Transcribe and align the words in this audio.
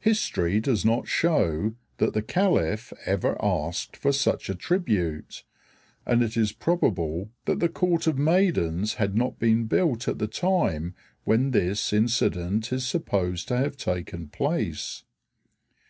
History 0.00 0.60
does 0.60 0.84
not 0.84 1.08
show 1.08 1.74
that 1.96 2.12
the 2.12 2.20
calif 2.20 2.92
ever 3.06 3.42
asked 3.42 3.96
for 3.96 4.12
such 4.12 4.50
a 4.50 4.54
tribute, 4.54 5.42
and 6.04 6.22
it 6.22 6.36
is 6.36 6.52
probable 6.52 7.30
that 7.46 7.58
the 7.58 7.70
Court 7.70 8.06
of 8.06 8.18
Maidens 8.18 8.96
had 8.96 9.16
not 9.16 9.38
been 9.38 9.64
built 9.64 10.06
at 10.06 10.18
the 10.18 10.28
time 10.28 10.94
when 11.24 11.52
this 11.52 11.94
incident 11.94 12.74
is 12.74 12.86
supposed 12.86 13.48
to 13.48 13.56
have 13.56 13.78
taken 13.78 14.28
place. 14.28 15.04